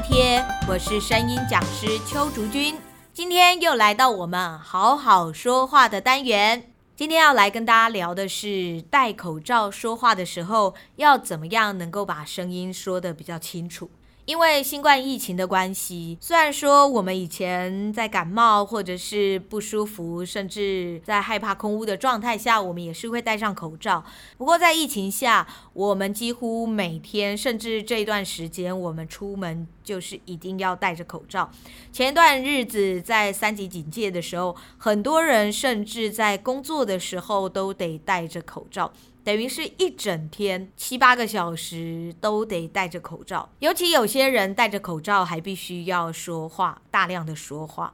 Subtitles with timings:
[0.00, 2.74] 贴，我是声音讲师邱竹君，
[3.12, 6.72] 今天又来到我们好好说话的单元。
[6.96, 13.90] 今天要来跟大家聊的是戴口罩说话的时候，要怎么样能够把声音说得比较清楚。
[14.30, 24.04] 因为新冠疫情的关系，虽然说我们以前在感冒或者是不舒服，甚至在害怕空污的状态下，我们也是会戴上口罩。
[24.38, 31.50] 不过在疫情下，我们几乎每天，甚至这一段时间，我们出门就是一定要戴着口罩。
[31.90, 38.92] 前一段日子在三级警戒的时候，很多人甚至在工作的时候都得戴着口罩。
[39.22, 47.92] 等于是一整天七八个小时都得戴着口罩，尤其有些人戴着口罩还必须要说话，大量的说话。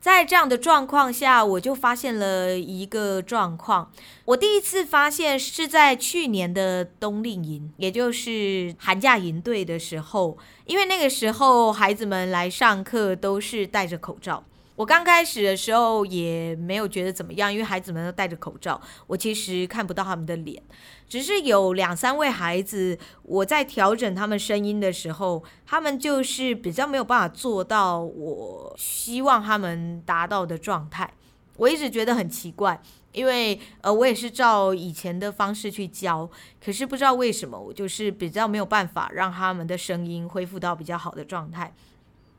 [0.00, 3.92] 在这样的状况下，我就发现了一个状况。
[4.24, 14.42] 我第一次发现是在去年的冬令营，也就是寒假营队的时候，因为那个时候孩子们来上课都是戴着口罩。
[14.74, 20.62] 我刚开始的时候也没有觉得怎么样，因为孩子们都戴着口罩，我其实看不到他们的脸。
[21.06, 31.12] 只是有两三位孩子，我在调整他们声音的时候，他们就是比较没有办法做到我希望他们达到的状态。
[31.58, 32.80] 我一直觉得很奇怪，
[33.12, 36.28] 因为呃，我也是照以前的方式去教，
[36.64, 41.74] 可是不知道为什么，我就是比较没有办法让他们的声音恢复到比较好的状态。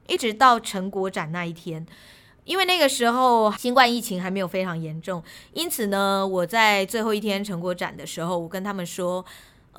[0.07, 1.85] 一直到成果展那一天。
[2.45, 9.23] 因为那个时候新冠疫情还没有非常严重，因此呢，我在最后一天成果展的时候，我跟他们说，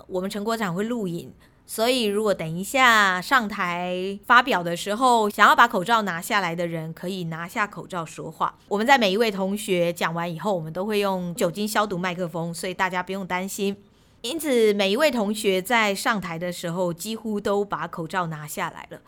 [0.06, 1.32] 我们成果展会录影，
[1.66, 8.54] 所以如果等一下上台发表的时候，想要把口罩拿下来的人，可以拿下口罩说话。
[8.68, 13.76] 我们在每一位同学讲完以后，我们都会用酒精消毒麦克风，所以大家不用担心。
[14.22, 19.00] 因此，每一位同学在上台的时候，几乎都把口罩拿下来了。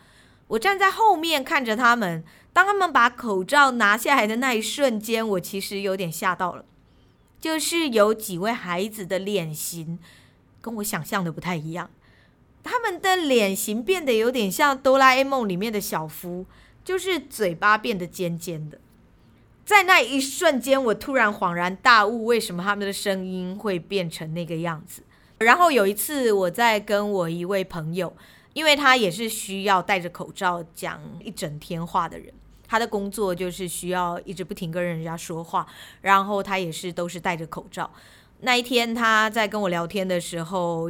[0.47, 6.63] 我站在后面看着他们，当他们把口罩拿下来的那一瞬间，我其实有点吓到了。
[7.39, 9.99] 就是有几位孩子的脸型
[10.61, 11.89] 跟我想象的不太一样，
[12.63, 16.45] 他们的脸型变得有点像哆啦 A 梦里面的小夫，
[16.83, 18.79] 就是嘴巴变得尖尖的。
[19.65, 25.03] 在那一瞬间，我突然恍然大悟，为什么他们的声音会变成那个样子。
[25.39, 28.15] 然后有一次，我在跟我一位朋友。
[28.57, 32.33] 因为他也是需要戴着口罩讲一整天话的人，
[32.67, 35.67] 他的工作就是需要一直不停跟人家说话，
[36.01, 37.87] 然后他也是都是戴着口罩。
[38.39, 40.89] 那一天他在跟我聊天的时候，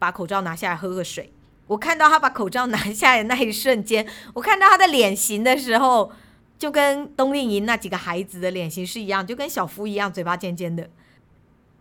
[0.00, 1.32] 把口罩拿下来喝个水。
[1.68, 6.10] 我看到他把口罩拿下来的那一瞬间，我看到他的脸型的时候，
[6.58, 10.90] 就跟冬令营那几个孩子的脸型是一样，就跟小夫一样，嘴巴尖尖的。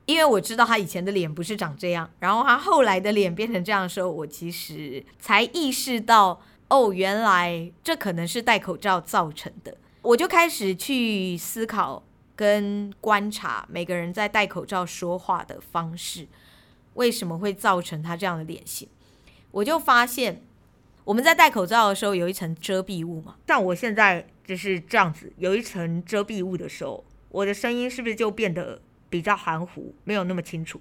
[0.05, 9.77] 因为我知道他以前的脸不是长这样，然后他后来的脸变成这样的时候，我其实才意识到，哦，原来这可能是戴口罩造成的。
[10.01, 12.03] 我就开始去思考
[12.35, 16.27] 跟观察每个人在戴口罩说话的方式，
[16.93, 18.87] 为什么会造成他这样的脸型？
[19.49, 20.43] 我就发现，
[21.03, 28.79] 我们在戴口罩的时候有一层遮蔽物嘛，像我现在就是这样子，有一层遮蔽物的时候，我的声音是不是就变得
[29.09, 30.79] 比较含糊，没有那么清楚。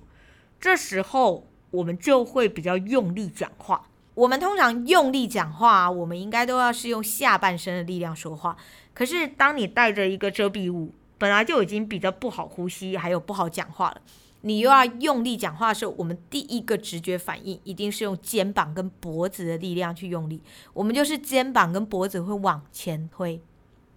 [0.60, 3.88] 这时候我们就会比较用力讲话。
[4.14, 8.56] 我们通常用力讲话，我们应该都要是用下半身的力量说话。
[8.92, 14.00] 可是当你带着一个遮蔽物，本来就已经比较不好呼吸，还有不好讲话了，
[14.42, 20.40] 你又要用力讲话的时候，我们第一个直觉反应一定是用肩膀跟脖子的力量去用力。
[20.72, 23.40] 我们就是肩膀跟脖子会往前推。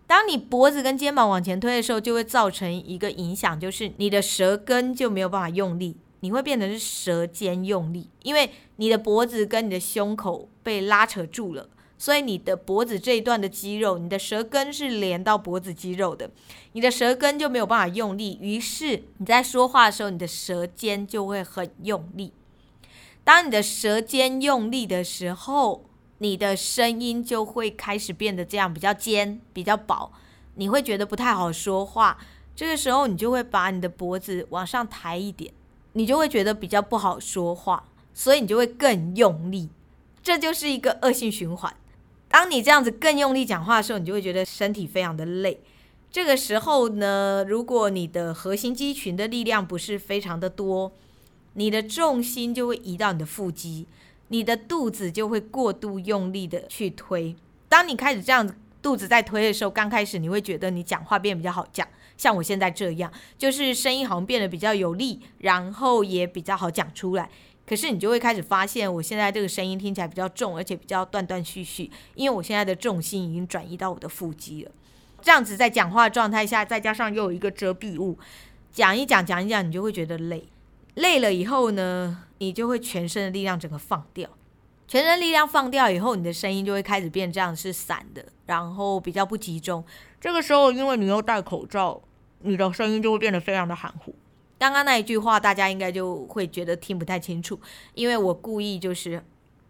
[0.08, 16.32] 当你脖子跟肩膀往前推的时候，就会造成一个影响，就是你的舌根就没有办法用力，你会变成是舌尖用力，因为你的脖子跟你的胸口被拉扯住了，所以你的脖子这一段的肌肉，你的舌根是连到脖子肌肉的，
[16.72, 22.32] 你的舌根就没有办法用力，于是你在说话的时候，你的舌尖就会很用力。
[23.26, 25.84] 当你的舌尖用力的时候，
[26.20, 30.12] 你的声音就会开始变得这样比较尖、比较薄，
[30.56, 32.18] 你会觉得不太好说话。
[32.56, 35.54] 这个时候，你就会把你的脖子往上抬一点，
[35.94, 39.70] 你就会觉得比较不好说话，所以你就会更用力。
[40.24, 41.76] 这就是一个恶性循环。
[42.28, 45.62] 当你这样子更用力讲话的时候，你就会觉得身体非常的累。
[46.10, 50.92] 这个时候呢，如果你的核心肌群的力量不是非常的多，
[51.54, 53.86] 你的重心就会移到你的腹肌。
[54.30, 57.36] 你的肚子就会过度用力的去推，
[57.70, 61.88] 当你开始这样子肚子在推的时候，刚开始你会觉得你讲话变比较好讲，
[62.18, 67.30] 像我现在这样，就是声音好像变得比较有力，然后也比较好讲出来。
[67.66, 74.72] 可是你就会开始发现，我现在这个声音听起来比较重，而且比较断断续续，因为我现在的重心已经转移到我的腹肌了。
[75.22, 78.18] 这样子在讲话状态下，再加上又有一个遮蔽物，
[78.72, 80.48] 讲一讲讲一讲，你就会觉得累。
[80.98, 84.28] 累了以后呢，你就会全身的力量整个放掉。
[84.88, 89.84] 全身力量放掉以后，你的声音就会开始变这样，是散的，然后比较不集中。
[90.20, 92.02] 这个时候，因为你又戴口罩，
[92.40, 94.16] 你的声音就会变得非常的含糊。
[94.58, 97.60] 刚刚那一句话，大家应该就会觉得听不太清楚，
[97.94, 99.24] 因为我故意就是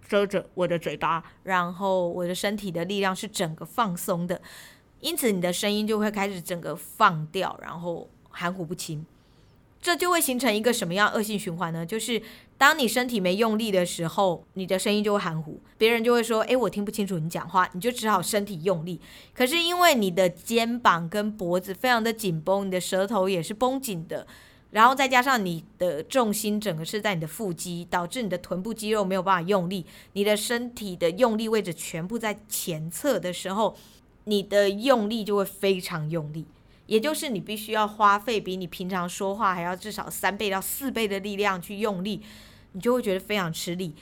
[0.07, 4.41] 遮着我的嘴巴，然后我的身体的力量是整个放松的，
[5.01, 9.05] 因此你的声音就会开始整个放掉，然后含糊不清。
[9.81, 11.85] 这就会形成一个什么样恶性循环呢？
[11.85, 12.21] 就是
[12.57, 18.99] 当你身体没用力的时候，你的声音就会含糊，别人就会说：“诶，我听不清楚你讲话。”你就只好身体用力。
[19.33, 24.25] 可是因为你的肩膀跟脖子非常的紧绷，你的舌头也是绷紧的。
[24.71, 33.77] 然后再加上你的重心整个是在你的腹肌，导致你的臀部肌肉没有办法用力，你的身体的用力位置全部在前侧的时候，
[34.25, 36.45] 你的用力就会非常用力，
[36.87, 42.21] 也就是你必须要花费比你平常说话还要至少三倍到四倍的力量去用力，
[42.71, 43.93] 你就会觉得非常吃力，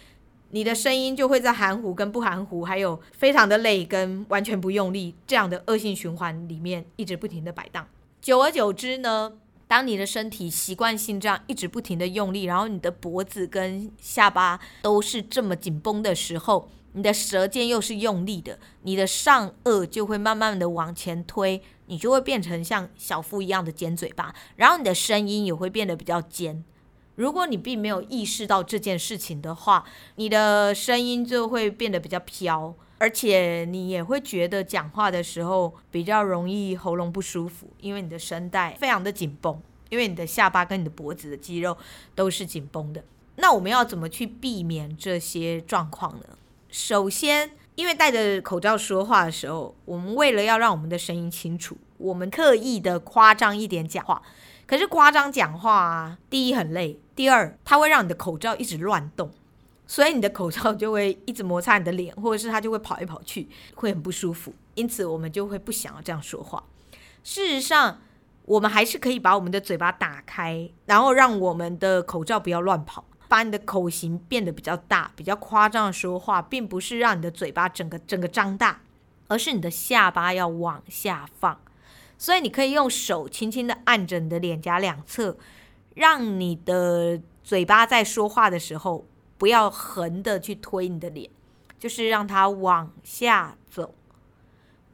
[0.52, 7.88] 你的声音就会在含糊跟不含糊，还有非常的累跟完全不用力这样的恶性循环里面一直不停的摆荡，
[8.22, 9.34] 久而久之呢。
[9.68, 26.64] 当你的身体习惯性这样一直不停的用力，然后你的脖子跟下巴都是这么紧绷的时候，你的舌尖又是用力的，你的上颚就会慢慢的往前推，你就会变成像小腹一样的尖嘴巴，然后你的声音也会变得比较尖。
[27.16, 29.84] 如果你并没有意识到这件事情的话，
[30.16, 32.74] 你的声音就会变得比较飘。
[32.98, 41.78] 而且你也会觉得讲话的时候比较容易喉咙不舒服，因为你的声带非常的紧绷，因为你的下巴跟你的脖子的肌肉
[42.16, 43.04] 都是紧绷的。
[43.36, 46.26] 那我们要怎么去避免这些状况呢？
[46.78, 54.22] 首先，因为戴着口罩说话的时候，我们为了要让我们的声音清楚，我们刻意的夸张一点讲话。
[54.68, 59.32] 可是夸张讲话啊，第一很累，第二它会让你的口罩一直乱动。
[59.88, 64.54] 所以你的口罩就会一直摩擦你的脸，或者是它就会跑来跑去，会很不舒服。
[64.74, 66.62] 因此，我们就会不想要这样说话。
[67.24, 68.02] 事实上，
[68.44, 78.82] 我们还是可以把我们的嘴巴打开，然后让我们的口罩不要乱跑，把你的口型变得比较大，比较夸张的说话，并不是让你的嘴巴整个整个张大，
[79.28, 81.60] 而是你的下巴要往下放。
[82.18, 85.38] 所以，你可以用手轻轻的按着你的脸颊两侧，
[85.94, 89.06] 让你的嘴巴在说话的时候。
[89.38, 91.30] 不要横的去推你的脸，
[91.78, 93.94] 就是让它往下走，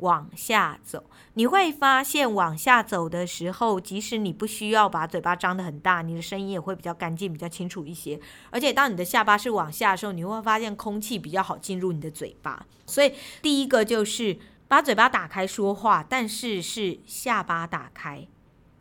[0.02, 1.04] 往下走。
[1.34, 8.20] 你会发现，往下走的时候，即使你不需要把嘴巴张得很大，你的声音也会比较干净、比较清楚一些。
[8.52, 12.66] 而且，当你的下巴是往下的时候，你会发现空气比较好进入你的嘴巴。
[12.86, 14.38] 所以，第一个就是
[14.68, 18.28] 把嘴巴打开说话，但是是下巴打开。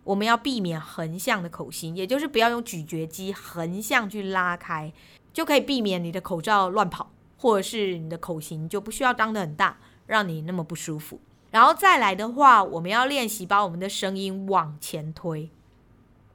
[0.04, 4.92] 我们要避免横向的口型，也就是不要用咀嚼肌横向去拉开。
[5.32, 9.78] 就可以避免你的口罩乱跑，或者是你的口型就不需要张得很大，
[10.10, 11.20] 让你那么不舒服。
[11.52, 15.48] 然后再来的话，我们要练习把我们的声音往前推。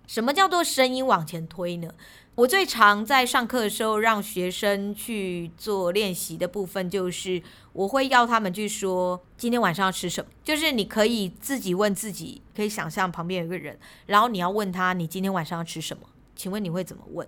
[0.07, 1.89] 什么叫做声音往前推呢？
[2.35, 7.41] 我最常在上课的时候让学生去做练习的部分，就是
[7.73, 10.29] 我会要他们去说今天晚上要吃什么。
[10.43, 16.03] 就是你可以自己问自己，可以想象旁边有一个人，然后你要问他你今天晚上要吃什么？
[16.35, 17.27] 请问你会怎么问？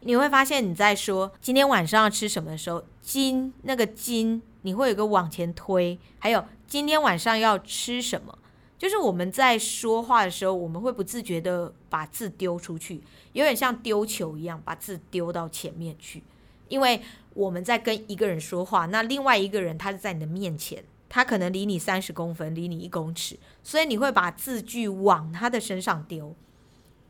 [0.00, 8.38] 你会发现你在说今天晚上要吃什么的时候，今那个今你会有个往前推，还有今天晚上要吃什么，
[8.78, 13.02] 就是我们在说话的时候，我们会不自觉的把字丢出去，
[13.32, 16.22] 有点像丢球一样，把字丢到前面去。
[16.68, 17.02] 因为
[17.34, 26.34] 我们在跟一个人说话，那另外一个人他是在你的面前，他可能离你三十公分，离你一公尺，所以你会把字句往他的身上丢。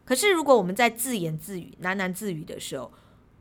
[0.04, 2.90] 可是，如果我们在自言自语、喃喃自语的时候，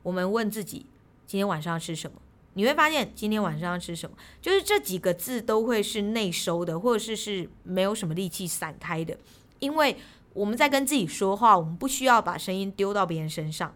[0.04, 0.86] 我们问自己
[1.26, 2.22] 今天晚上吃什么？
[2.54, 9.18] 你会发现今天晚上要吃什么，就是这几个字都会是内收的，或者是是没有什么力气散开的。
[9.60, 9.98] 因为
[10.34, 13.74] 我们在跟自己说话，我们不需要把声音丢到别人身上。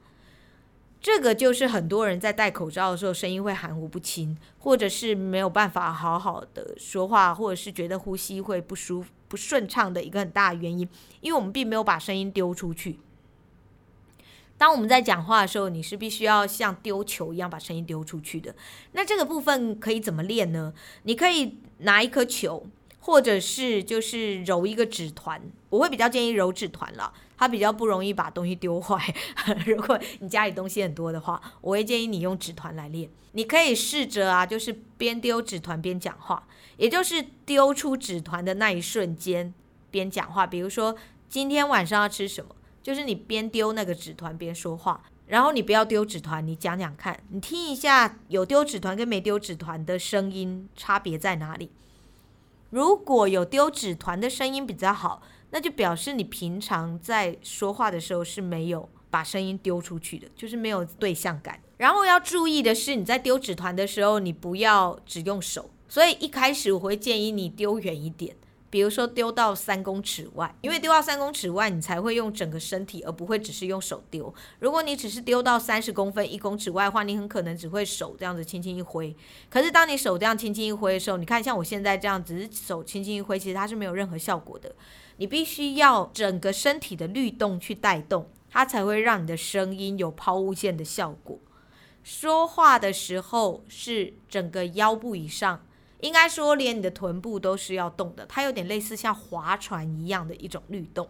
[1.00, 9.10] 这个就是很多人在戴口罩的时候声音会含糊不清，或者是没有办法好好的说话，或者是觉得呼吸会不舒服。
[9.28, 10.88] 不顺畅的一个很大的原因，
[11.20, 13.00] 因为我们并没有把声音丢出去。
[14.58, 18.56] 当我们在讲话的时候，你是必须要像丢球一样把声音丢出去的。
[18.94, 20.74] 那这个部分可以怎么练呢？
[21.04, 22.66] 你可以拿一颗球，
[23.00, 25.42] 或者是就是揉一个纸团。
[25.70, 29.14] 我会比较建议揉纸团了，它比较不容易把东西丢坏。
[29.68, 33.10] 如果你家里东西很多的话，我会建议你用纸团来练。
[33.34, 36.48] 你可以试着啊，就是边丢纸团边讲话，
[36.78, 39.54] 也就是丢出纸团的那一瞬间
[39.92, 40.48] 边讲话。
[40.48, 40.96] 比如说
[41.28, 42.55] 今天晚上要吃什么？
[42.86, 51.72] 就是你边丢那个纸团边说话，然后你不要丢纸团，你讲讲看，你听一下有丢纸团跟没丢纸团的声音差别在哪里？
[52.70, 61.60] 如果有丢纸团的声音比较好，那就表示你平常在说话的时候是没有把声音丢出去的，就是没有对象感。
[61.78, 68.36] 然后要注意的是，你在丢纸团的时候，你不要只用手，所以一开始我会建议你丢远一点。
[68.76, 74.36] 比如说丢到三公尺外，因为丢到三公尺外，你才会用整个身体，而不会只是用手丢。
[74.60, 79.16] 如果你只是丢到三十公分、一公尺外的话，你很可能只会手这样子轻轻一挥。
[79.50, 84.76] 可是当你手这样轻轻一挥的时候，你看像我现在这样，只是手轻轻一挥，其实它是没有任何效果的。
[85.16, 91.40] 你必须要整个身体的律动去带动，它才会让你的声音有抛物线的效果。
[92.04, 95.66] 说话的时候是整个腰部以上。
[96.06, 101.10] 应该说，连你的臀部都是要动的，它有点类似像划船一样的一种律动。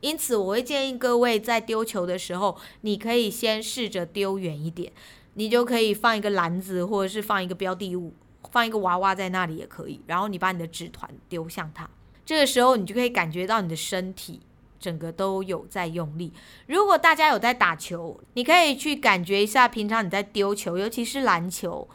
[0.00, 4.92] 因此，我会建议各位在丢球的时候，你可以先试着丢远一点，
[5.34, 8.12] 你就可以放一个篮子，或者是放一个标的物，
[8.52, 10.02] 放一个娃娃在那里也可以。
[10.06, 11.88] 然后你把你的纸团丢向它，
[12.26, 14.40] 这个时候你就可以感觉到你的身体
[14.78, 16.34] 整个都有在用力。
[16.66, 21.88] 如果大家有在打球，你可以去感觉一下，平常你在丢球，尤其是篮球。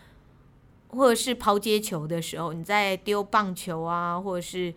[0.92, 4.74] 或者是抛接球的时候，你在丢棒球啊，或者是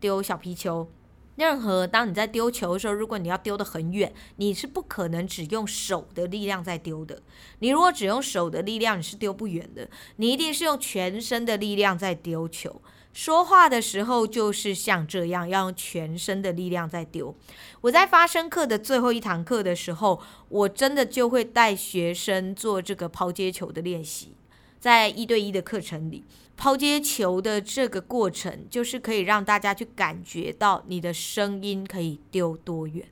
[0.00, 0.88] 丢小皮球，
[1.36, 7.22] 任何当你在丢球的时候，如果你要丢得很远，你是不可能只用手的力量在丢的。
[7.60, 9.88] 你如果只用手的力量，你是丢不远的。
[10.16, 12.80] 你一定是用全身的力量在丢球。
[13.12, 17.34] 说话的时候就是像这样，要用全身的力量在丢。
[17.80, 24.34] 我在发声课的最后一堂课的时候，我真的就会带学生做这个抛接球的练习。
[24.78, 26.24] 在一对一的课程里，
[26.56, 33.08] 抛接球的这个过程，就是可以让大家去感觉到你的声音可以丢多远。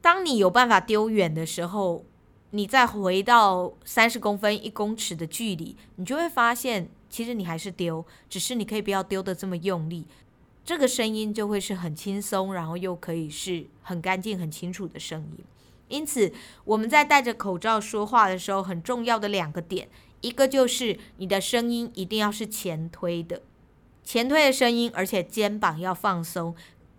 [0.00, 2.04] 当你有办法丢远的时候，
[2.50, 10.06] 你再回到三十公分、一公尺的距离，你就会发现，其实你还是丢，只是你可以不要丢得这么用力，
[10.64, 15.44] 这个声音就会是很轻松，然后又可以是很干净、很清楚的声音。
[15.88, 16.32] 因此，
[16.64, 19.88] 我们在戴着口罩说话的时候，很重要的两个点。
[20.20, 23.42] 一个就是你的声音一定要是前推的，
[24.02, 26.54] 前推的声音，而且肩膀要放松。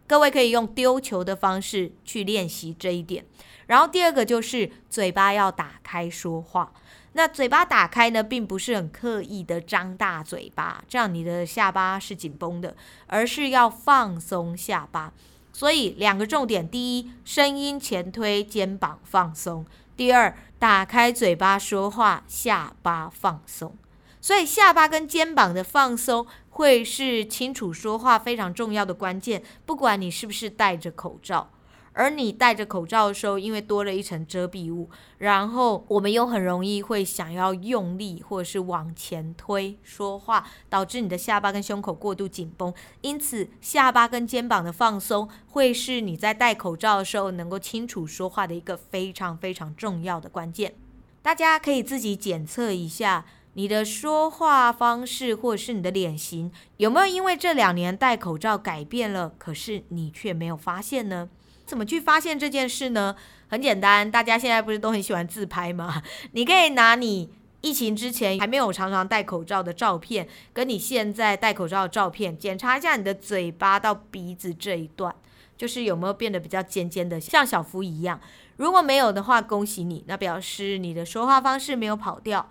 [0.07, 3.25] 各位可以用丢球的方式去练习这一点。
[3.67, 6.73] 然后第二个就是嘴巴要打开说话。
[7.13, 12.75] 那嘴巴打开呢，并不是很刻意的张大嘴巴，这样你的下巴是紧绷的，
[13.07, 15.13] 而是要放松下巴。
[15.51, 19.65] 所以两个重点：第一，声音前推，肩膀放松；
[19.99, 23.75] 第二，打开嘴巴说话，下巴放松，
[24.21, 29.43] 所以下巴跟肩膀的放松会是清楚说话非常重要的关键。
[29.65, 31.51] 不管你是不是戴着口罩，
[31.99, 42.73] 而你戴着口罩的时候，因为多了一层遮蔽物，然后我们又很容易会想要用力或者是往前推说话，导致你的下巴跟胸口过度紧绷。
[43.01, 45.27] 因此，下巴跟肩膀的放松。
[45.47, 50.75] 会是你在戴口罩的时候能够清楚说话的一个非常非常重要的关键。
[51.21, 53.25] 大家可以自己检测一下
[53.55, 61.27] 你的说话方式，或者是你的脸型有没有因为这两年戴口罩改变了，可是你却没有发现呢？
[61.69, 63.15] 怎么去发现这件事呢？
[63.47, 66.01] 很简单，大家现在不是都很喜欢自拍吗？
[66.33, 67.29] 你可以拿你
[67.61, 75.13] 疫情之前还没有常常戴口罩的照片，跟你现在戴口罩的照片，检查一下你的嘴巴到鼻子这一段。
[75.55, 78.19] 就是有没有变得比较尖尖的，像小夫一样？
[78.55, 82.49] 如果没有的话，恭喜你，那表示你的说话方式没有跑掉。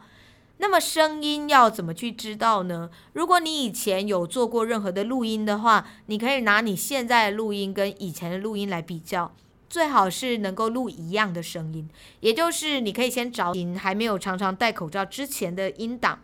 [0.58, 2.90] 那么声音要怎么去知道呢？
[3.12, 9.32] 如果你以前有做过任何的录音的话，你可以拿你现在的录音跟以前的录音来比较，
[9.70, 11.88] 最好是能够录一样的声音。
[12.20, 16.20] 也就是你可以先找你还没有常常戴口罩之前的音档。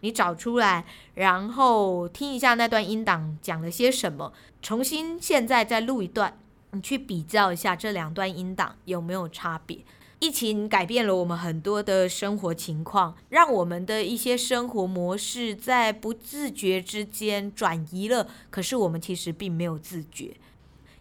[0.00, 4.32] 你找出来，然后听一下那段音档讲了些什么，
[4.62, 6.38] 重新现在再录一段，
[6.70, 9.78] 你去比较一下这两段音档有没有差别。
[10.20, 20.32] 疫情改变了我们很多的生活情况，让我们的一些生活模式在不自觉之间转移了，可是我们其实并没有自觉。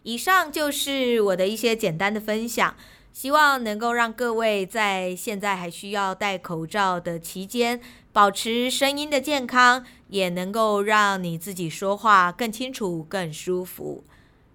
[0.04, 2.76] 以上就是我的一些简单的分享。
[3.14, 7.82] 希望能够让各位在现在还需要戴口罩的期间，
[8.14, 14.04] 保持声音的健康，也能够让你自己说话更清楚、更舒服。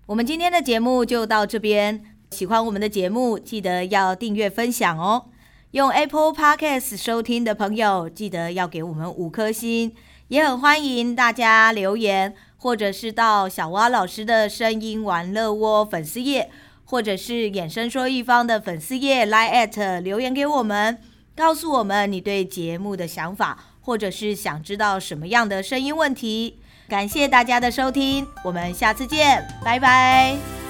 [0.06, 5.26] 我们今天的节目就到这边，喜欢我们的节目，记得要订阅分享哦。
[5.70, 9.94] 用 Apple Podcast 收听的朋友，记得要给我们五颗星，
[10.28, 16.50] 也很欢迎大家留言，或者是到小蛙老师的声音玩乐窝粉丝页。
[16.84, 19.64] 或者是衍生说一方的粉丝页来
[20.02, 20.98] 留言给我们，
[21.34, 26.58] 告诉我们你对节目的想法，或者是想知道什么样的声音问题。
[26.90, 30.61] 感谢大家的收听，我们下次见，拜拜。